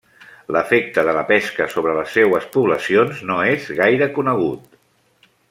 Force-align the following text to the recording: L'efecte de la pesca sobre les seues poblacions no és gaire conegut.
L'efecte 0.53 1.03
de 1.09 1.13
la 1.17 1.23
pesca 1.31 1.67
sobre 1.73 1.93
les 1.97 2.09
seues 2.17 2.49
poblacions 2.57 3.21
no 3.33 3.39
és 3.53 3.69
gaire 3.83 4.09
conegut. 4.19 4.67